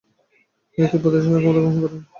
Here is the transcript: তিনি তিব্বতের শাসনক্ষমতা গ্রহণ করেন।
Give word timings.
তিনি 0.71 0.87
তিব্বতের 0.91 1.21
শাসনক্ষমতা 1.23 1.61
গ্রহণ 1.61 1.77
করেন। 1.83 2.01